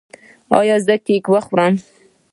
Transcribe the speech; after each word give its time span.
ایا 0.57 0.77
زه 0.85 0.95
کیک 1.05 1.25
وخورم؟ 1.33 1.73